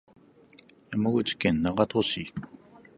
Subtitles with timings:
[0.91, 2.33] 山口県長門市